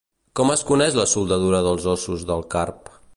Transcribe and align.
Com 0.37 0.53
es 0.53 0.63
coneix 0.69 0.97
la 0.99 1.05
soldadura 1.11 1.61
dels 1.69 1.87
ossos 1.95 2.25
del 2.31 2.43
carp? 2.57 2.95